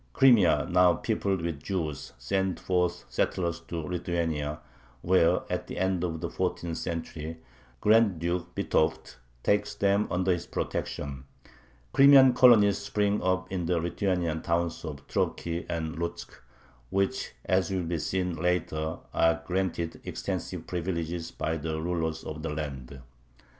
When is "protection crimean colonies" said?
10.47-12.79